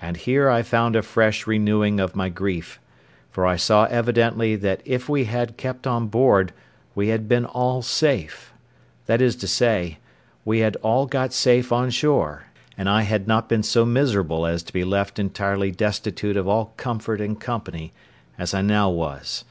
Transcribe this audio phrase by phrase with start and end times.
[0.00, 2.80] And here I found a fresh renewing of my grief;
[3.30, 6.54] for I saw evidently that if we had kept on board
[6.94, 9.98] we had been all safe—that is to say,
[10.42, 12.44] we had all got safe on shore,
[12.78, 16.72] and I had not been so miserable as to be left entirely destitute of all
[16.78, 17.92] comfort and company
[18.38, 19.44] as I now was.